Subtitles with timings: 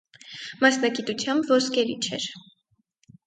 [0.63, 2.25] Մասնագիտությամբ ոսկերիչ էր։